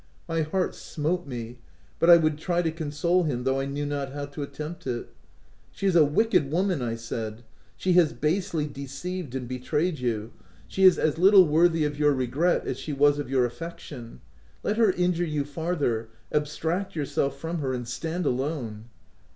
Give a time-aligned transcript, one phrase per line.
[0.27, 1.59] My heart smote me;
[1.99, 5.13] but I would try to console him, though I knew not how to attempt it."
[5.73, 7.43] She is a wicked woman," I said."
[7.77, 10.33] She has basely deceived and betrayed you.
[10.67, 13.29] She is 8 THE TENANT as little worthy of your regret as she was of
[13.29, 14.21] your affection.
[14.63, 18.85] Let her injure you farther: abstract yourself from her, and stand alone."